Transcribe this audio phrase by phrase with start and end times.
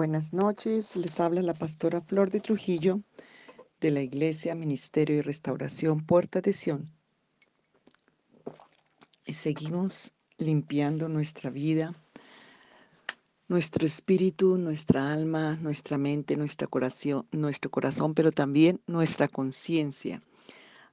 [0.00, 3.02] Buenas noches, les habla la pastora Flor de Trujillo
[3.82, 6.90] de la Iglesia Ministerio y Restauración Puerta de Sion.
[9.26, 11.94] Y seguimos limpiando nuestra vida,
[13.46, 20.22] nuestro espíritu, nuestra alma, nuestra mente, nuestra corazón, nuestro corazón, pero también nuestra conciencia.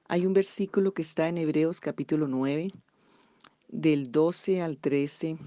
[0.06, 2.72] Hay un versículo que está en Hebreos capítulo 9,
[3.68, 5.38] del 12 al 13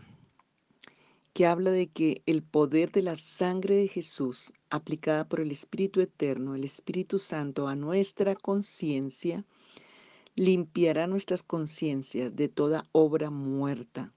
[1.33, 6.01] que habla de que el poder de la sangre de Jesús aplicada por el Espíritu
[6.01, 9.45] Eterno, el Espíritu Santo, a nuestra conciencia,
[10.35, 14.11] limpiará nuestras conciencias de toda obra muerta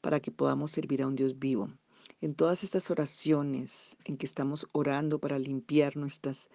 [0.00, 1.70] para que podamos servir a un Dios vivo.
[2.20, 6.48] En todas estas oraciones en que estamos orando para limpiar nuestras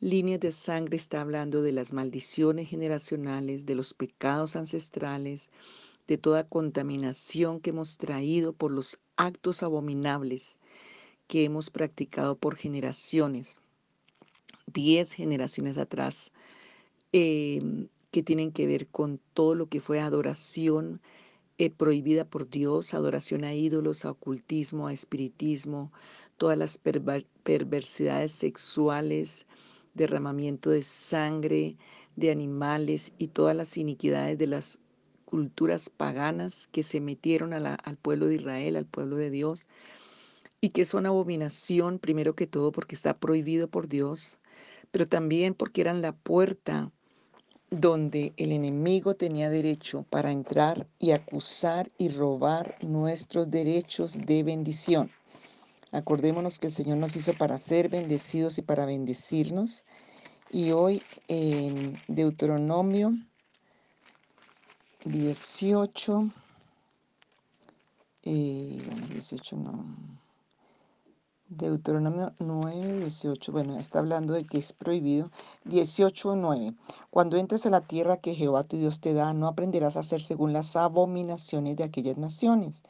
[0.00, 5.50] líneas de sangre, está hablando de las maldiciones generacionales, de los pecados ancestrales,
[6.06, 10.58] de toda contaminación que hemos traído por los actos abominables
[11.26, 13.60] que hemos practicado por generaciones,
[14.66, 16.32] diez generaciones atrás,
[17.12, 21.00] em, que tienen que ver con todo lo que fue adoración
[21.58, 25.92] eh, prohibida por Dios, adoración a ídolos, a ocultismo, a espiritismo,
[26.38, 29.46] todas las perversidades sexuales,
[29.94, 31.76] derramamiento de sangre
[32.16, 34.80] de animales y todas las iniquidades de las
[35.30, 39.66] culturas paganas que se metieron al pueblo de Israel, al pueblo de Dios,
[40.60, 44.38] y que son abominación, primero que todo porque está prohibido por Dios,
[44.90, 46.90] pero también porque eran la puerta
[47.70, 55.12] donde el enemigo tenía derecho para entrar y acusar y robar nuestros derechos de bendición.
[55.92, 59.84] Acordémonos que el Señor nos hizo para ser bendecidos y para bendecirnos.
[60.50, 63.14] Y hoy en Deuteronomio
[65.04, 66.30] 18,
[68.22, 69.84] eh, bueno, 18 no,
[71.48, 75.30] Deuteronomio 9, 18, bueno, está hablando de que es prohibido.
[75.64, 76.74] 18, 9.
[77.10, 80.20] Cuando entres a la tierra que Jehová tu Dios te da, no aprenderás a hacer
[80.20, 82.82] según las abominaciones de aquellas naciones.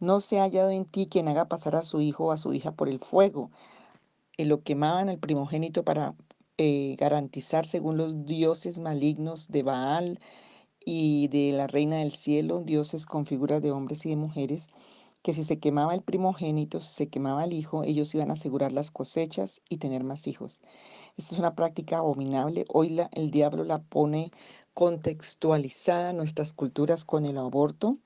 [0.00, 2.52] No se ha hallado en ti quien haga pasar a su hijo o a su
[2.52, 3.50] hija por el fuego.
[4.38, 6.14] En lo quemaban el primogénito para
[6.58, 10.18] eh, garantizar según los dioses malignos de Baal,
[10.84, 14.68] y de la reina del cielo, dioses con figuras de hombres y de mujeres,
[15.22, 18.72] que si se quemaba el primogénito, si se quemaba el hijo, ellos iban a asegurar
[18.72, 20.60] las cosechas y tener más hijos.
[21.16, 22.64] Esta es una práctica abominable.
[22.68, 24.32] Hoy la, el diablo la pone
[24.74, 27.98] contextualizada en nuestras culturas con el aborto.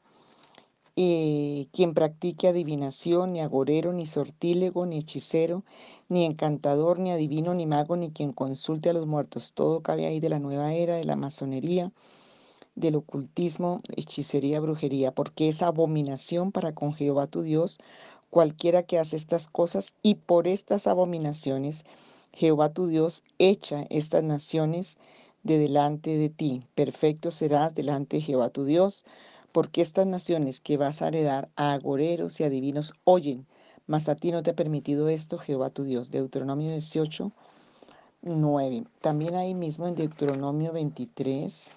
[0.96, 5.64] y quien practique adivinación, ni agorero, ni sortílego, ni hechicero,
[6.08, 9.52] ni encantador, ni adivino, ni mago, ni quien consulte a los muertos.
[9.54, 11.92] Todo cabe ahí de la nueva era, de la masonería,
[12.78, 17.78] del ocultismo, hechicería, brujería, porque es abominación para con Jehová tu Dios
[18.30, 21.84] cualquiera que hace estas cosas, y por estas abominaciones
[22.32, 24.96] Jehová tu Dios echa estas naciones
[25.42, 26.62] de delante de ti.
[26.74, 29.04] Perfecto serás delante de Jehová tu Dios,
[29.52, 33.46] porque estas naciones que vas a heredar a agoreros y adivinos oyen,
[33.86, 36.10] mas a ti no te ha permitido esto Jehová tu Dios.
[36.10, 37.32] Deuteronomio 18,
[38.22, 38.84] 9.
[39.00, 41.74] También ahí mismo en Deuteronomio 23,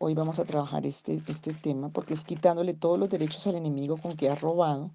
[0.00, 3.96] Hoy vamos a trabajar este, este tema porque es quitándole todos los derechos al enemigo
[3.96, 4.92] con que ha robado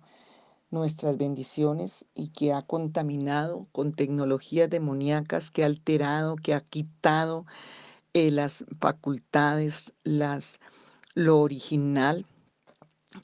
[0.71, 7.45] nuestras bendiciones y que ha contaminado con tecnologías demoníacas, que ha alterado, que ha quitado
[8.13, 10.61] eh, las facultades, las,
[11.15, 12.25] lo original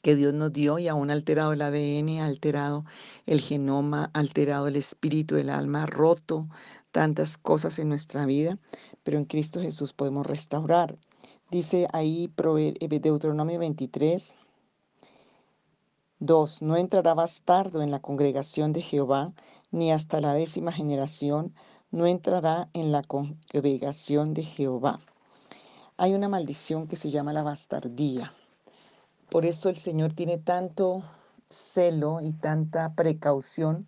[0.04, 2.84] que Dios nos dio y aún ha alterado el ADN, ha alterado
[3.26, 6.50] el genoma, ha alterado el espíritu, el alma, ha roto
[6.92, 8.58] tantas cosas en nuestra vida,
[9.04, 10.98] pero en Cristo Jesús podemos restaurar.
[11.52, 14.36] Dice ahí eh, Deuteronomio 23,
[16.20, 16.62] 2.
[16.62, 19.34] No entrará bastardo en la congregación de Jehová,
[19.72, 21.56] ni hasta la décima generación
[21.90, 25.00] no entrará en la congregación de Jehová.
[25.98, 28.32] Hay una maldición que se llama la bastardía.
[29.32, 31.02] Por eso el Señor tiene tanto
[31.50, 33.88] celo y tanta precaución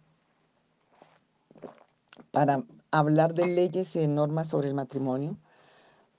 [2.31, 5.37] para hablar de leyes y normas sobre el matrimonio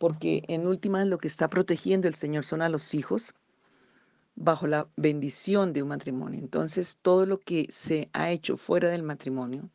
[0.03, 3.35] porque en últimas lo que está protegiendo el Señor son a los hijos
[4.35, 6.41] bajo la bendición de un matrimonio.
[6.41, 9.71] Entonces, todo lo que se ha hecho fuera del matrimonio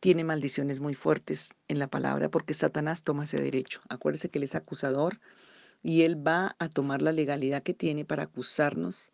[0.00, 3.82] tiene maldiciones muy fuertes en la palabra porque Satanás toma ese derecho.
[3.90, 5.20] Acuérdese que él es acusador
[5.82, 9.12] y él va a tomar la legalidad que tiene para acusarnos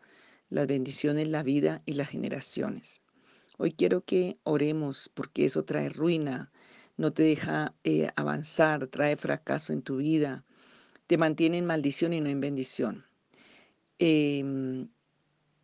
[0.49, 3.03] las bendiciones, la vida y las generaciones.
[3.59, 6.53] Hoy quiero que oremos porque eso trae ruina,
[6.97, 10.45] no te deja eh, avanzar, trae fracaso en tu vida,
[11.07, 13.07] te mantiene en maldición y no en bendición.
[13.99, 14.89] Em,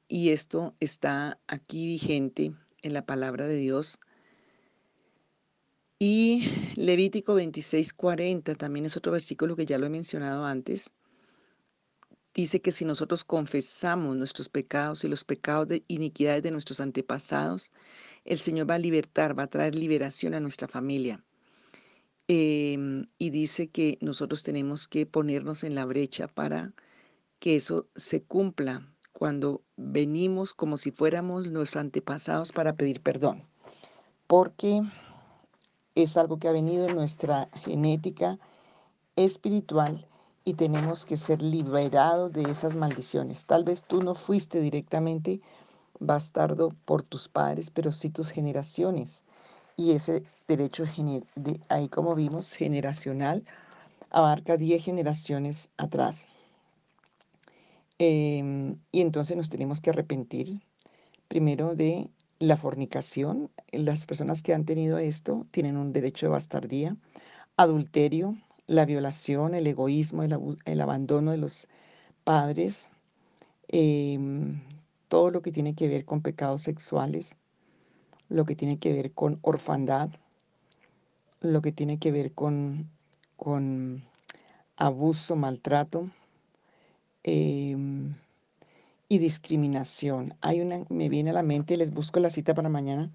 [0.09, 2.53] y esto está aquí vigente
[2.83, 4.01] en la palabra de Dios.
[5.99, 10.93] Y Levítico 26:40 también es otro versículo que ya lo he mencionado antes.
[12.37, 17.73] Dice que si nosotros confesamos nuestros pecados y los pecados de iniquidades de nuestros antepasados,
[18.27, 21.25] el Señor va a libertar, va a traer liberación a nuestra familia.
[22.29, 26.75] Em, y dice que nosotros tenemos que ponernos en la brecha para
[27.39, 33.49] que eso se cumpla cuando venimos como si fuéramos los antepasados para pedir perdón.
[34.27, 34.83] Porque
[35.95, 38.39] es algo que ha venido en nuestra genética
[39.15, 40.07] espiritual
[40.47, 43.47] y tenemos que ser liberados de esas maldiciones.
[43.47, 45.41] Tal vez tú no fuiste directamente
[45.99, 49.25] bastardo por tus padres, pero sí tus generaciones.
[49.77, 50.85] Y ese derecho,
[51.35, 53.45] de, ahí como vimos, generacional,
[54.11, 56.29] abarca 10 generaciones atrás.
[57.99, 60.61] Em, y entonces nos tenemos que arrepentir
[61.27, 62.09] primero de
[62.39, 63.51] la fornicación.
[63.73, 66.97] Las personas que han tenido esto tienen un derecho de bastardía,
[67.57, 68.37] adulterio,
[68.67, 71.69] la violación, el egoísmo, el, abandono de los
[72.25, 72.91] padres,
[73.69, 74.61] em,
[75.09, 77.37] todo lo que tiene que ver con pecados sexuales,
[78.29, 80.11] lo que tiene que ver con orfandad,
[81.41, 82.91] lo que tiene que ver con,
[83.37, 84.03] con
[84.77, 86.11] abuso, maltrato
[87.23, 88.15] em,
[89.09, 90.35] y discriminación.
[90.41, 93.13] Hay una, me viene a la mente, les busco la cita para mañana,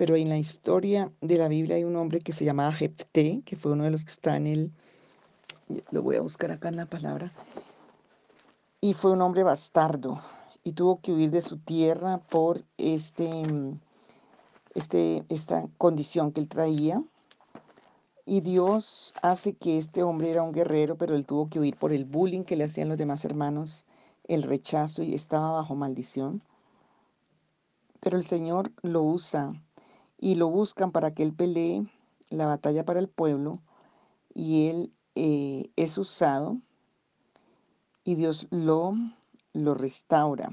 [0.00, 3.54] pero en la historia de la Biblia hay un hombre que se llamaba Jefté, que
[3.54, 4.72] fue uno de los que está en el,
[5.90, 7.34] lo voy a buscar acá en la palabra,
[8.80, 10.18] y fue un hombre bastardo
[10.64, 13.42] y tuvo que huir de su tierra por este,
[14.74, 17.04] este, esta condición que él traía.
[18.24, 21.92] Y Dios hace que este hombre era un guerrero, pero él tuvo que huir por
[21.92, 23.84] el bullying que le hacían los demás hermanos,
[24.28, 26.40] el rechazo y estaba bajo maldición.
[28.00, 29.52] Pero el Señor lo usa
[30.20, 31.84] y lo buscan para que él pelee
[32.28, 33.60] la batalla para el pueblo
[34.34, 36.58] y él eh, es usado
[38.04, 38.94] y Dios lo
[39.52, 40.50] lo restaura.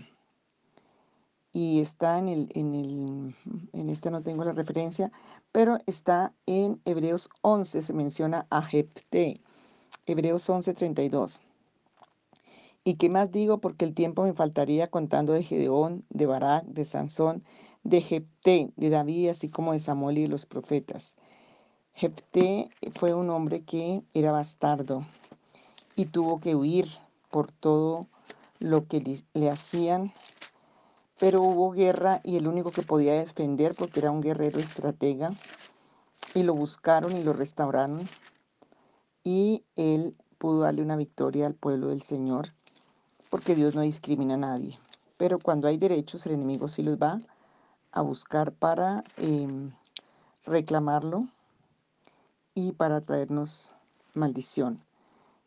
[1.51, 3.35] Y está en el, en el,
[3.73, 5.11] en esta no tengo la referencia,
[5.51, 9.41] pero está en Hebreos 11, se menciona a Jepte,
[10.05, 11.41] Hebreos 11, 32.
[12.83, 13.59] ¿Y qué más digo?
[13.59, 17.43] Porque el tiempo me faltaría contando de Gedeón, de Barak, de Sansón,
[17.83, 21.15] de Jepté, de David, así como de Samuel y de los profetas.
[21.93, 25.03] Jepté fue un hombre que era bastardo
[25.95, 26.87] y tuvo que huir
[27.31, 28.07] por todo
[28.59, 30.13] lo que le, hacían,
[31.17, 35.33] pero hubo guerra y el único que podía defender, porque era un guerrero estratega,
[36.35, 38.07] y lo buscaron y lo restauraron,
[39.23, 42.53] y él pudo darle una victoria al pueblo del Señor,
[43.31, 44.77] porque Dios no discrimina a nadie.
[45.17, 47.21] Pero cuando hay derechos, el enemigo sí los va
[47.97, 49.71] a buscar para em,
[50.45, 51.27] reclamarlo
[52.53, 53.73] y para traernos
[54.13, 54.83] maldición.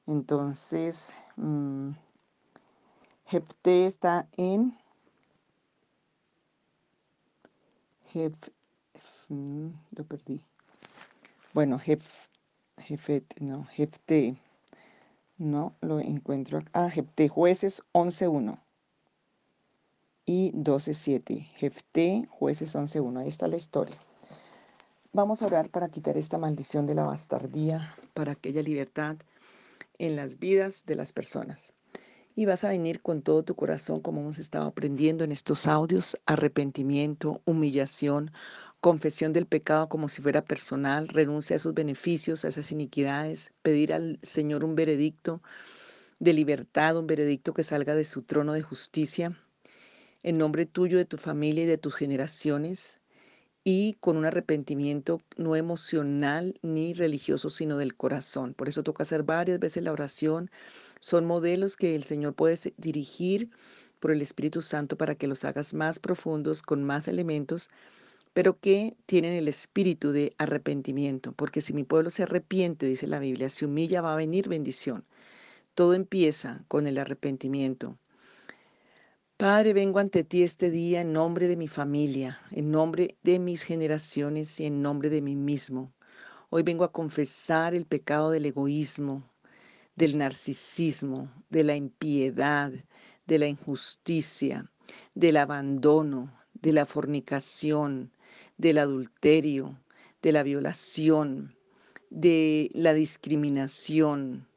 [0.08, 1.90] Entonces, mm,
[3.26, 4.76] Jepté está en
[9.28, 10.42] mm, lo perdí.
[11.54, 12.02] Bueno, Jef,
[13.38, 14.36] no, Jefté.
[15.38, 16.58] No lo encuentro.
[16.72, 18.58] Ah, Jefté, jueces 11.1
[20.30, 21.40] y 12.7.
[21.56, 23.18] Jefté, jueces 11.1.
[23.18, 23.96] Ahí está la historia.
[25.12, 29.16] Vamos a orar para quitar esta maldición de la bastardía, para aquella libertad
[29.98, 31.72] en las vidas de las personas
[32.36, 36.16] y vas a venir con todo tu corazón, como hemos estado aprendiendo en estos audios,
[36.26, 38.30] arrepentimiento, humillación,
[38.80, 43.92] confesión del pecado como si fuera personal, renuncia a esos beneficios, a esas iniquidades, pedir
[43.92, 45.42] al Señor un veredicto
[46.20, 49.36] de libertad, un veredicto que salga de su trono de justicia,
[50.22, 53.00] en nombre tuyo, de tu familia y de tus generaciones,
[53.64, 58.54] y con un arrepentimiento no emocional ni religioso, sino del corazón.
[58.54, 60.50] Por eso toca hacer varias veces la oración
[61.00, 63.50] son modelos que el Señor puede dirigir
[64.00, 67.68] por el Espíritu Santo para que los hagas más profundos, con más elementos,
[68.32, 71.32] pero que tienen el espíritu de arrepentimiento.
[71.32, 75.04] Porque si mi pueblo se arrepiente, dice la Biblia, se humilla, va a venir bendición.
[75.74, 77.98] Todo empieza con el arrepentimiento.
[79.40, 83.62] Padre, vengo ante ti este día en nombre de mi familia, en nombre de mis
[83.62, 85.94] generaciones y en nombre de mí mismo.
[86.50, 89.26] Hoy vengo a confesar el pecado del egoísmo,
[89.96, 92.70] del narcisismo, de la impiedad,
[93.26, 94.70] de la injusticia,
[95.14, 98.12] del abandono, de la fornicación,
[98.58, 99.80] del adulterio,
[100.20, 101.56] de la violación,
[102.10, 104.49] de la discriminación.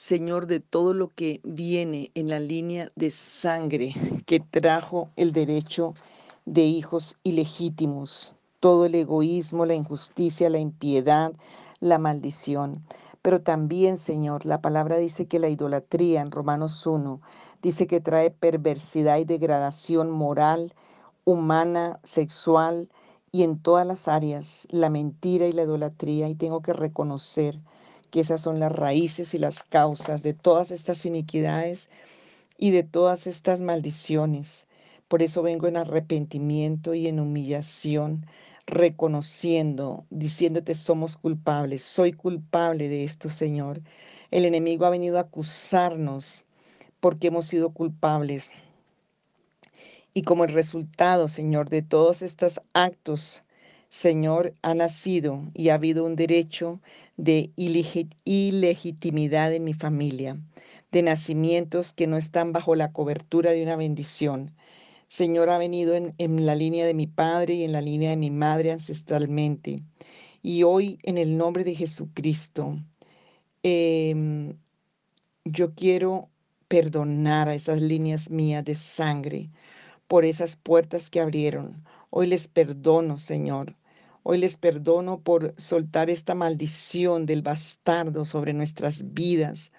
[0.00, 3.92] Señor, de todo lo que viene en la línea de sangre
[4.26, 5.94] que trajo el derecho
[6.46, 11.32] de hijos ilegítimos, todo el egoísmo, la injusticia, la impiedad,
[11.80, 12.84] la maldición.
[13.22, 17.20] Pero también, Señor, la palabra dice que la idolatría en Romanos 1
[17.60, 20.74] dice que trae perversidad y degradación moral,
[21.24, 22.88] humana, sexual
[23.32, 26.28] y en todas las áreas, la mentira y la idolatría.
[26.28, 27.58] Y tengo que reconocer
[28.10, 31.88] que esas son las raíces y las causas de todas estas iniquidades
[32.58, 34.66] y de todas estas maldiciones.
[35.08, 38.26] Por eso vengo en arrepentimiento y en humillación,
[38.66, 43.80] reconociendo, diciéndote somos culpables, soy culpable de esto, Señor.
[44.30, 46.44] El enemigo ha venido a acusarnos
[47.00, 48.52] porque hemos sido culpables.
[50.12, 53.42] Y como el resultado, Señor, de todos estos actos,
[53.90, 56.80] Señor, ha nacido y ha habido un derecho
[57.16, 60.38] de ilegitimidad en mi familia,
[60.92, 64.54] de nacimientos que no están bajo la cobertura de una bendición.
[65.06, 68.30] Señor ha venido en, la línea de mi padre y en la línea de mi
[68.30, 69.82] madre ancestralmente.
[70.42, 72.78] Y hoy, en el nombre de Jesucristo,
[73.62, 74.54] em,
[75.44, 76.28] yo quiero
[76.68, 79.50] perdonar a esas líneas mías de sangre
[80.08, 81.84] por esas puertas que abrieron.
[82.10, 83.76] Hoy les perdono, Señor.
[84.22, 89.72] Hoy les perdono por soltar esta maldición del bastardo sobre nuestras vidas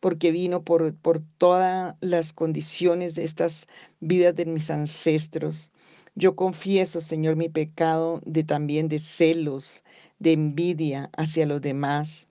[0.00, 3.66] porque vino por, por todas las condiciones de estas
[4.00, 5.72] vidas de mis ancestros.
[6.14, 9.84] Yo confieso, Señor, mi pecado de también de celos,
[10.18, 12.28] de envidia hacia los demás,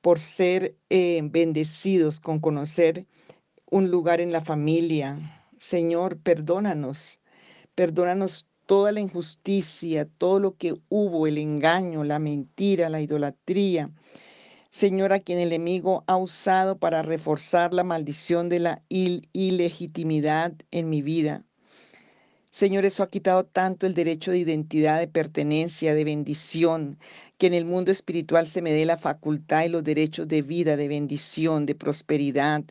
[0.00, 3.06] por ser eh, bendecidos con conocer
[3.70, 5.18] un lugar en la familia.
[5.58, 7.20] Señor, perdónanos,
[7.74, 13.90] perdónanos toda la injusticia, todo lo que hubo, el engaño, la mentira, la idolatría,
[14.70, 20.88] Señor, a quien el enemigo ha usado para reforzar la maldición de la ilegitimidad en
[20.88, 21.44] mi vida.
[22.50, 26.98] Señor, eso ha quitado tanto el derecho de identidad, de pertenencia, de bendición,
[27.36, 30.78] que en el mundo espiritual se me dé la facultad y los derechos de vida,
[30.78, 32.64] de bendición, de prosperidad,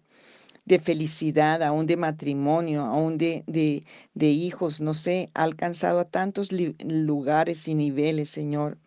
[0.71, 6.49] de felicidad, aún de matrimonio, aún de, de, hijos, no sé, ha alcanzado a tantos
[6.53, 8.77] lugares y niveles, Señor.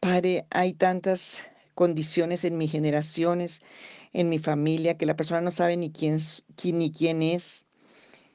[0.00, 1.42] Padre, hay tantas
[1.76, 3.62] condiciones en mis generaciones,
[4.12, 6.18] en mi familia, que la persona no sabe ni quién,
[6.64, 7.68] ni quién es.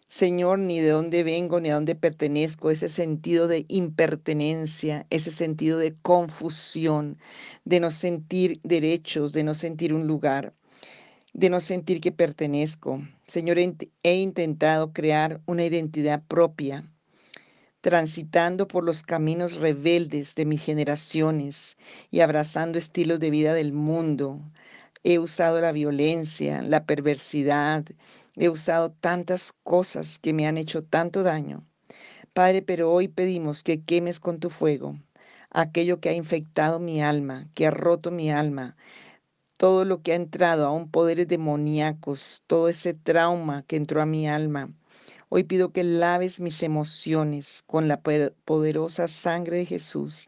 [0.07, 5.77] Señor, ni de dónde vengo, ni a dónde pertenezco, ese sentido de impertenencia, ese sentido
[5.79, 7.17] de confusión,
[7.65, 10.53] de no sentir derechos, de no sentir un lugar,
[11.33, 13.01] de no sentir que pertenezco.
[13.25, 16.83] Señor, he intentado crear una identidad propia,
[17.81, 21.77] transitando por los caminos rebeldes de mis generaciones
[22.12, 24.39] y abrazando estilos de vida del mundo.
[25.03, 27.86] He usado la violencia, la perversidad,
[28.36, 31.65] he usado tantas cosas que me han hecho tanto daño.
[32.33, 34.98] Padre, pero hoy pedimos que quemes con tu fuego
[35.51, 38.75] aquello que ha infectado mi alma, que ha roto mi alma,
[39.60, 44.06] todo lo que ha entrado a un poderes demoníacos, todo ese trauma que entró a
[44.06, 44.72] mi alma,
[45.32, 50.25] Hoy pido que laves mis emociones con la poderosa sangre de Jesús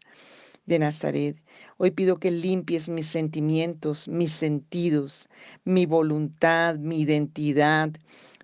[0.66, 1.42] de Nazaret.
[1.76, 5.28] Hoy pido que limpies mis sentimientos, mis sentidos,
[5.64, 7.90] mi voluntad, mi identidad,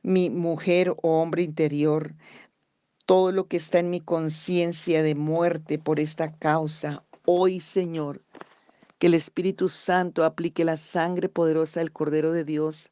[0.02, 2.16] mi mujer o hombre interior,
[3.06, 7.04] todo lo que está en mi conciencia de muerte por esta causa.
[7.24, 8.20] Hoy, Señor,
[8.98, 12.90] que el Espíritu Santo aplique la sangre poderosa del Cordero de Dios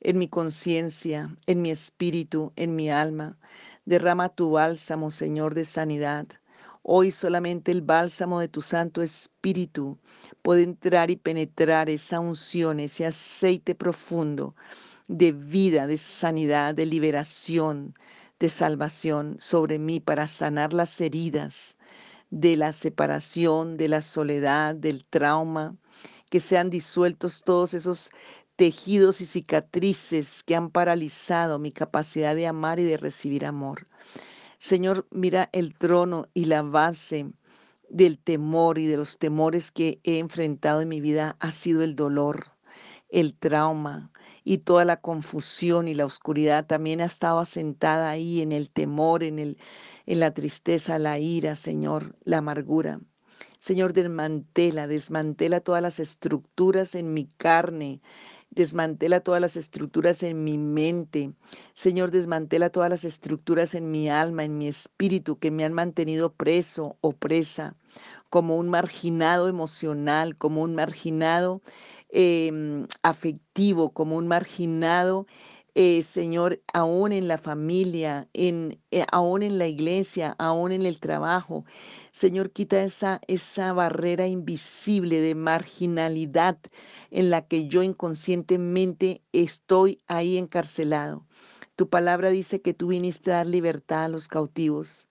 [0.00, 3.36] en mi conciencia, en mi espíritu, en mi alma.
[3.84, 6.26] Derrama tu bálsamo, Señor, de sanidad.
[6.82, 9.98] Hoy solamente el bálsamo de tu Santo Espíritu
[10.42, 14.54] puede entrar y penetrar esa unción, ese aceite profundo
[15.08, 17.94] de vida, de sanidad, de liberación,
[18.38, 21.77] de salvación sobre mí para sanar las heridas
[22.30, 25.76] de la separación, de la soledad, del trauma,
[26.30, 28.10] que sean disueltos todos esos
[28.56, 33.86] tejidos y cicatrices que han paralizado mi capacidad de amar y de recibir amor.
[34.58, 37.32] Señor, mira el trono y la base
[37.88, 41.94] del temor y de los temores que he enfrentado en mi vida ha sido el
[41.94, 42.46] dolor,
[43.08, 44.10] el trauma
[44.44, 49.22] y toda la confusión y la oscuridad también ha estado asentada ahí en el temor,
[49.22, 49.58] en, el,
[50.06, 53.00] en la tristeza, la ira, Señor, la amargura.
[53.58, 58.00] Señor, desmantela, desmantela todas las estructuras en mi carne,
[58.50, 61.32] Desmantela todas las estructuras en mi mente.
[61.74, 66.32] Señor, desmantela todas las estructuras en mi alma, en mi espíritu, que me han mantenido
[66.32, 67.76] preso o presa,
[68.30, 71.60] como un marginado emocional, como un marginado
[72.10, 75.26] em, afectivo, como un marginado
[75.80, 80.98] eh, Señor, aún en la familia, en, eh, aún en la iglesia, aún en el
[80.98, 81.64] trabajo.
[82.10, 86.58] Señor, quita esa, esa barrera invisible de marginalidad
[87.12, 91.24] en la que yo inconscientemente estoy ahí encarcelado.
[91.76, 95.08] Tu palabra dice que tú viniste a dar libertad a los cautivos.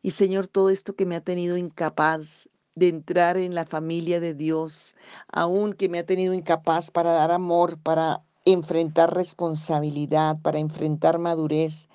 [0.00, 4.34] Y Señor, todo esto que me ha tenido incapaz de entrar en la familia de
[4.34, 4.96] Dios,
[5.32, 11.88] aún que me ha tenido incapaz para dar amor, para enfrentar responsabilidad, para enfrentar madurez.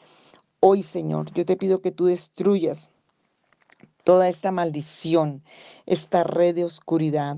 [0.59, 2.91] Hoy, Señor, yo te pido que tú destruyas
[4.03, 5.43] toda esta maldición,
[5.86, 7.38] esta red de oscuridad.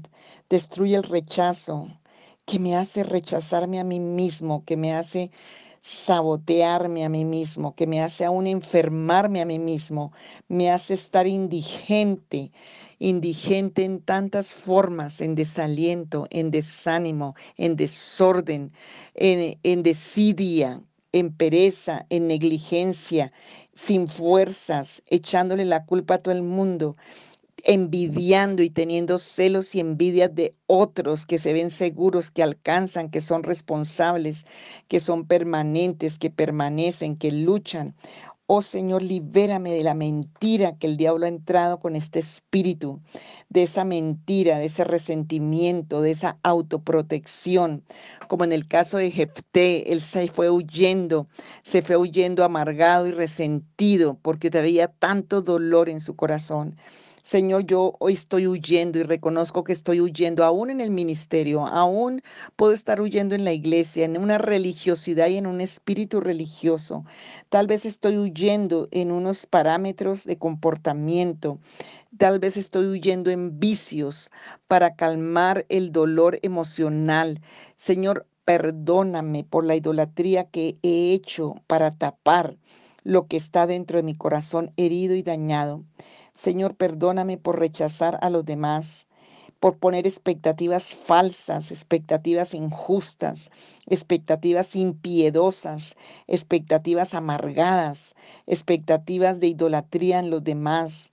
[0.50, 1.88] Destruye el rechazo
[2.46, 5.32] que me hace rechazarme a mí mismo, que me hace
[5.82, 10.14] sabotearme a mí mismo, que me hace aún enfermarme a mí mismo,
[10.48, 12.52] me hace estar indigente,
[13.02, 18.72] indigente en tantas formas, en desaliento, en desánimo, en desorden,
[19.16, 20.82] en, en desidia,
[21.12, 23.34] en pereza, en negligencia,
[23.74, 26.96] sin fuerzas, echándole la culpa a todo el mundo
[27.64, 33.22] envidiando y teniendo celos y envidias de otros que se ven seguros, que alcanzan, que
[33.22, 34.46] son responsables,
[34.88, 37.96] que son permanentes, que permanecen, que luchan.
[38.54, 43.00] Oh Señor, libérame de la mentira que el diablo ha entrado con este espíritu,
[43.48, 47.86] de esa mentira, de ese resentimiento, de esa autoprotección.
[48.28, 51.30] Como en el caso de Jefté, él se fue huyendo,
[51.62, 56.76] se fue huyendo amargado y resentido porque traía tanto dolor en su corazón.
[57.24, 62.22] Señor, yo hoy estoy huyendo y reconozco que estoy huyendo aún en el ministerio, aún
[62.56, 67.06] puedo estar huyendo en la iglesia, en una religiosidad y en un espíritu religioso.
[67.50, 71.60] Tal vez estoy huyendo en unos parámetros de comportamiento.
[72.18, 74.32] Tal vez estoy huyendo en vicios
[74.68, 77.42] para calmar el dolor emocional.
[77.76, 82.58] Señor, perdóname por la idolatría que he hecho para tapar
[83.04, 85.84] lo que está dentro de mi corazón herido y dañado.
[86.34, 89.08] Señor, perdóname por rechazar a los demás,
[89.60, 93.52] por poner expectativas falsas, expectativas injustas,
[93.86, 98.16] expectativas impiedosas, expectativas amargadas,
[98.48, 101.12] expectativas de idolatría en los demás.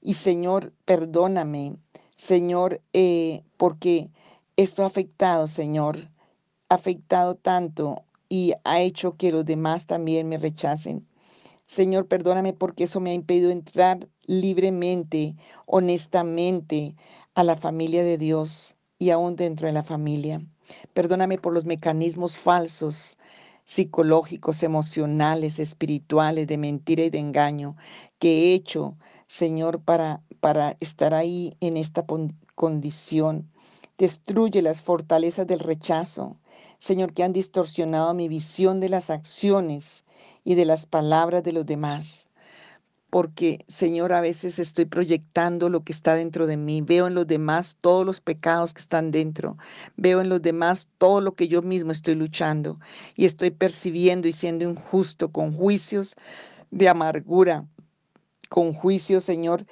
[0.00, 1.76] Y Señor, perdóname,
[2.16, 4.10] Señor, eh, porque
[4.56, 6.08] esto ha afectado, Señor,
[6.68, 11.06] ha afectado tanto y ha hecho que los demás también me rechacen.
[11.66, 15.34] Señor, perdóname porque eso me ha impedido entrar libremente,
[15.66, 16.94] honestamente
[17.34, 20.42] a la familia de Dios y aún dentro de la familia.
[20.92, 23.18] Perdóname por los mecanismos falsos,
[23.64, 27.76] psicológicos, emocionales, espirituales, de mentira y de engaño
[28.18, 28.96] que he hecho,
[29.26, 32.04] Señor, para, para estar ahí en esta
[32.54, 33.50] condición.
[33.96, 36.36] Destruye las fortalezas del rechazo,
[36.78, 40.04] Señor, que han distorsionado mi visión de las acciones
[40.44, 42.28] y de las palabras de los demás.
[43.10, 46.80] Porque, Señor, a veces estoy proyectando lo que está dentro de mí.
[46.80, 49.56] Veo en los demás todos los pecados que están dentro.
[49.96, 52.80] Veo en los demás todo lo que yo mismo estoy luchando.
[53.14, 56.16] Y estoy percibiendo y siendo injusto con juicios
[56.72, 57.64] de amargura,
[58.48, 59.64] con juicios, Señor,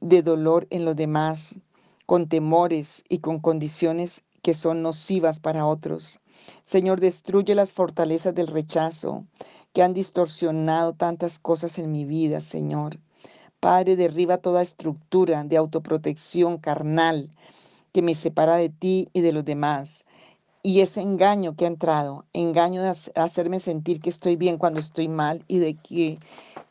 [0.00, 1.58] de dolor en los demás,
[2.06, 6.20] con temores y con condiciones que son nocivas para otros.
[6.62, 9.24] Señor, destruye las fortalezas del rechazo
[9.72, 12.98] que han distorsionado tantas cosas en mi vida, Señor.
[13.60, 17.30] Padre, derriba toda estructura de autoprotección carnal
[17.92, 20.04] que me separa de ti y de los demás.
[20.62, 25.08] Y ese engaño que ha entrado, engaño de hacerme sentir que estoy bien cuando estoy
[25.08, 26.18] mal y de que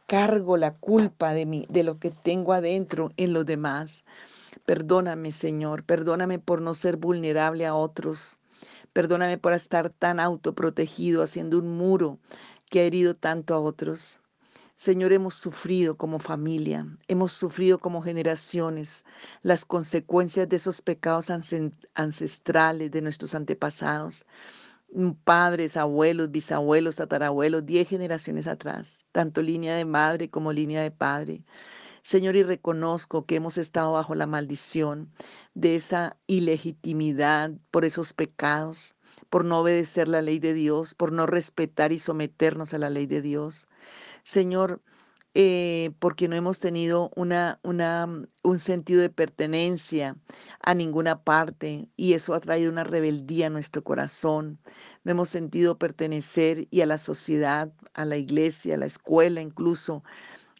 [0.07, 4.03] cargo la culpa de mí, de lo que tengo adentro en los demás.
[4.67, 8.37] Perdóname, Señor, perdóname por no ser vulnerable a otros.
[8.91, 12.19] Perdóname por estar tan autoprotegido, haciendo un muro
[12.69, 14.19] que ha herido tanto a otros.
[14.75, 19.05] Señor, hemos sufrido como familia, hemos sufrido como generaciones
[19.41, 21.29] las consecuencias de esos pecados
[21.95, 24.25] ancestrales de nuestros antepasados,
[24.93, 30.91] mm, padres, abuelos, bisabuelos, tatarabuelos, diez generaciones atrás, tanto línea de madre como línea de
[30.91, 31.45] padre.
[32.01, 35.11] Señor, y reconozco que hemos estado bajo la maldición
[35.53, 38.95] de esa ilegitimidad por esos pecados,
[39.29, 43.07] por no obedecer la ley de Dios, por no respetar y someternos a la ley
[43.07, 43.67] de Dios.
[44.23, 44.81] Señor,
[45.39, 48.07] eh, porque no hemos tenido una, una,
[48.41, 50.15] un sentido de pertenencia
[50.61, 54.59] a ninguna parte y eso ha traído una rebeldía a nuestro corazón.
[55.03, 60.03] No hemos sentido pertenecer y a la sociedad, a la iglesia, a la escuela, incluso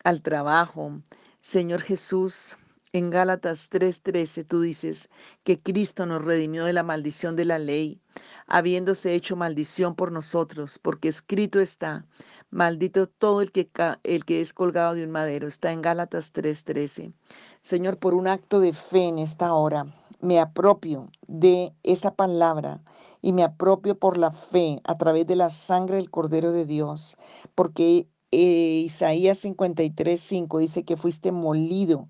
[0.04, 1.02] al trabajo.
[1.48, 2.58] Señor Jesús,
[2.92, 5.10] En Gálatas 3:13 tú dices
[5.46, 8.02] que Cristo nos redimió de la maldición de la ley,
[8.48, 12.06] habiéndose hecho maldición por nosotros, porque escrito está,
[12.50, 13.70] maldito todo el que,
[14.04, 15.48] el que es colgado de un madero.
[15.48, 17.14] Está en Gálatas 3:13.
[17.62, 19.86] Señor, por un acto de fe en esta hora,
[20.20, 22.82] me apropio de esa palabra
[23.22, 27.16] y me apropio por la fe a través de la sangre del Cordero de Dios,
[27.56, 32.08] porque eh, Isaías 53:5 dice que fuiste molido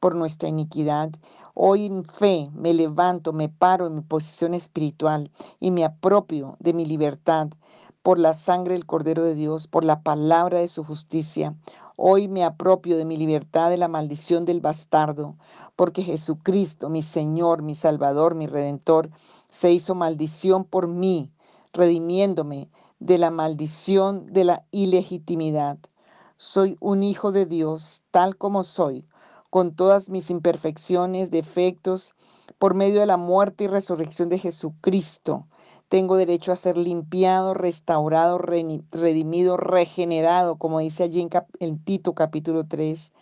[0.00, 1.10] por nuestra iniquidad.
[1.54, 6.74] Hoy en fe me levanto, me paro en mi posición espiritual y me apropio de
[6.74, 7.48] mi libertad
[8.02, 11.54] por la sangre del Cordero de Dios, por la palabra de su justicia.
[11.96, 15.36] Hoy me apropio de mi libertad de la maldición del bastardo,
[15.76, 19.10] porque Jesucristo, mi Señor, mi Salvador, mi Redentor,
[19.48, 21.30] se hizo maldición por mí,
[21.72, 25.78] redimiéndome de la maldición de la ilegitimidad.
[26.36, 29.06] Soy un hijo de Dios, tal como soy,
[29.50, 32.14] con todas mis imperfecciones, defectos,
[32.58, 35.46] por medio de la muerte y resurrección de Jesucristo.
[35.88, 41.28] Tengo derecho a ser limpiado, restaurado, redimido, regenerado, como dice allí
[41.60, 43.12] en, Tito capítulo 3.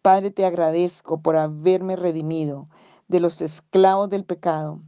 [0.00, 2.68] Padre, te agradezco por haberme redimido
[3.08, 4.80] de los esclavos del pecado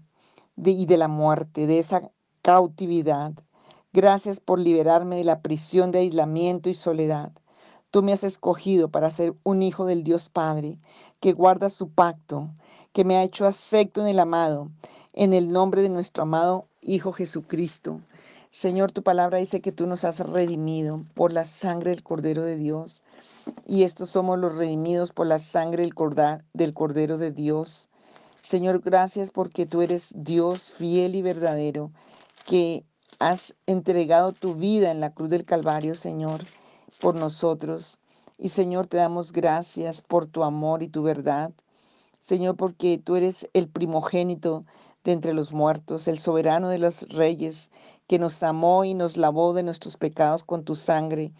[0.56, 2.12] y de la muerte, de esa
[2.42, 3.32] cautividad.
[3.96, 7.32] Gracias por liberarme de la prisión de aislamiento y soledad.
[7.90, 10.78] Tú me has escogido para ser un hijo del Dios Padre,
[11.18, 12.50] que guarda su pacto,
[12.92, 14.68] que me ha hecho acepto en el amado,
[15.14, 18.02] en el nombre de nuestro amado Hijo Jesucristo.
[18.50, 22.58] Señor, tu palabra dice que tú nos has redimido por la sangre del Cordero de
[22.58, 23.02] Dios.
[23.66, 27.88] Y estos somos los redimidos por la sangre del Cordero de Dios.
[28.42, 31.92] Señor, gracias porque tú eres Dios fiel y verdadero,
[32.44, 32.84] que
[33.18, 36.44] has entregado tu vida en la cruz del Calvario, Señor
[37.00, 37.98] por nosotros.
[38.38, 41.52] Y Señor, te damos gracias por tu amor y tu verdad.
[42.18, 44.64] Señor, porque tú eres el primogénito
[45.04, 47.70] de entre los muertos, el soberano de los reyes,
[48.06, 51.32] que nos amó y nos lavó de nuestros pecados con tu sangre,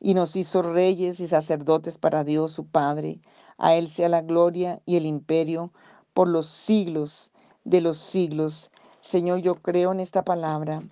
[0.00, 3.20] y nos hizo reyes y sacerdotes para Dios su Padre.
[3.58, 5.72] A Él sea la gloria y el imperio
[6.14, 7.32] por los siglos
[7.64, 8.70] de los siglos.
[9.02, 10.82] Señor, yo creo en esta palabra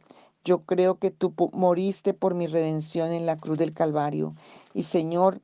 [0.45, 4.35] yo creo que tú moriste por mi redención en la cruz del Calvario.
[4.75, 5.41] Y Señor,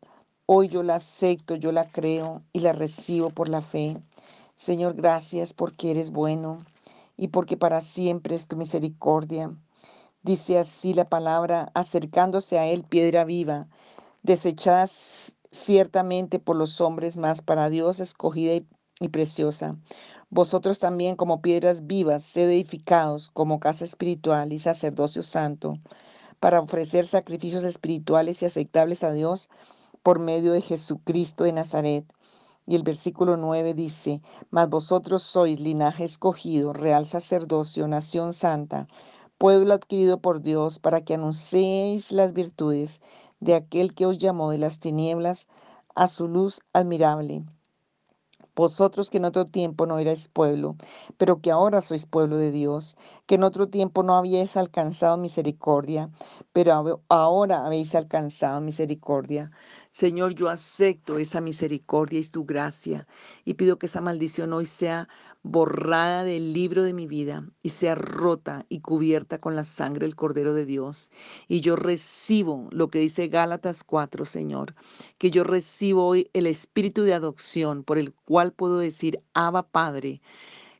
[0.46, 3.96] hoy yo la acepto, yo la creo y la recibo por la fe.
[4.56, 6.64] Señor, gracias porque eres bueno
[7.16, 9.54] y porque para siempre es tu misericordia.
[10.22, 13.68] Dice así la palabra, acercándose a él piedra viva,
[14.22, 18.54] desechada ciertamente por los hombres, más para Dios escogida
[19.00, 19.76] y preciosa.
[20.30, 25.78] Vosotros también como piedras vivas, sed edificados como casa espiritual y sacerdocio santo,
[26.40, 29.48] para ofrecer sacrificios espirituales y aceptables a Dios
[30.02, 32.04] por medio de Jesucristo de Nazaret.
[32.66, 38.88] Y el versículo 9 dice, Mas vosotros sois linaje escogido, real sacerdocio, nación santa,
[39.38, 43.00] pueblo adquirido por Dios, para que anunciéis las virtudes
[43.40, 45.48] de aquel que os llamó de las tinieblas
[45.94, 47.44] a su luz admirable.
[48.56, 50.76] Vosotros que en otro tiempo no erais pueblo,
[51.18, 56.10] pero que ahora sois pueblo de Dios, que en otro tiempo no habíais alcanzado misericordia,
[56.52, 59.50] pero ahora habéis alcanzado misericordia.
[59.90, 63.06] Señor, yo acepto esa misericordia y tu gracia
[63.44, 65.08] y pido que esa maldición hoy sea
[65.44, 70.16] borrada del libro de mi vida y sea rota y cubierta con la sangre del
[70.16, 71.10] Cordero de Dios.
[71.46, 74.74] Y yo recibo lo que dice Gálatas 4, Señor,
[75.18, 80.22] que yo recibo hoy el espíritu de adopción por el cual puedo decir, Abba Padre,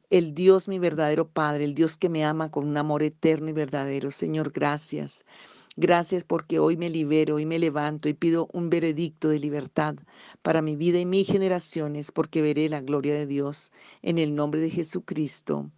[0.09, 3.53] el Dios mi verdadero Padre, el Dios que me ama con un amor eterno y
[3.53, 4.11] verdadero.
[4.11, 5.25] Señor, gracias.
[5.77, 9.97] Gracias porque hoy me libero y me levanto y pido un veredicto de libertad
[10.41, 14.61] para mi vida y mis generaciones porque veré la gloria de Dios en el nombre
[14.61, 15.69] de Jesucristo.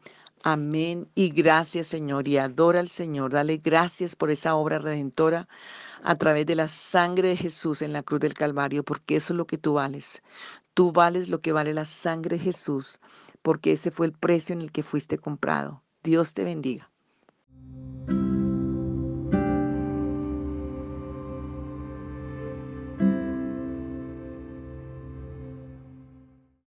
[0.43, 3.33] Amén y gracias Señor y adora al Señor.
[3.33, 5.49] Dale gracias por esa obra redentora
[6.03, 9.39] a través de la sangre de Jesús en la cruz del Calvario porque eso es
[9.39, 10.23] lo que tú vales.
[10.75, 13.01] Tú vales lo que vale la sangre de Jesús
[13.41, 15.83] porque ese fue el precio en el que fuiste comprado.
[16.03, 16.91] Dios te bendiga.